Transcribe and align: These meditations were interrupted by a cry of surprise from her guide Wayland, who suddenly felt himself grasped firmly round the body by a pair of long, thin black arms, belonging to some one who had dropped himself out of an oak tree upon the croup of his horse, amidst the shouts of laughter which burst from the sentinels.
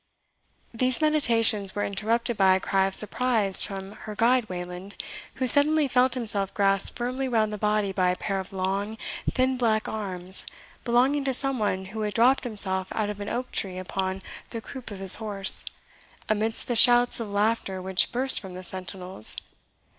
These 0.73 0.99
meditations 0.99 1.75
were 1.75 1.83
interrupted 1.83 2.35
by 2.35 2.55
a 2.55 2.59
cry 2.59 2.87
of 2.87 2.95
surprise 2.95 3.63
from 3.63 3.91
her 3.91 4.15
guide 4.15 4.49
Wayland, 4.49 4.95
who 5.35 5.45
suddenly 5.45 5.87
felt 5.87 6.15
himself 6.15 6.51
grasped 6.55 6.97
firmly 6.97 7.27
round 7.27 7.53
the 7.53 7.59
body 7.59 7.91
by 7.91 8.09
a 8.09 8.15
pair 8.15 8.39
of 8.39 8.51
long, 8.51 8.97
thin 9.31 9.57
black 9.57 9.87
arms, 9.87 10.47
belonging 10.85 11.23
to 11.25 11.35
some 11.35 11.59
one 11.59 11.85
who 11.93 12.01
had 12.01 12.15
dropped 12.15 12.45
himself 12.45 12.87
out 12.93 13.11
of 13.11 13.19
an 13.19 13.29
oak 13.29 13.51
tree 13.51 13.77
upon 13.77 14.23
the 14.49 14.59
croup 14.59 14.89
of 14.89 14.97
his 14.97 15.13
horse, 15.21 15.65
amidst 16.27 16.67
the 16.67 16.75
shouts 16.75 17.19
of 17.19 17.29
laughter 17.29 17.79
which 17.79 18.11
burst 18.11 18.39
from 18.39 18.55
the 18.55 18.63
sentinels. 18.63 19.37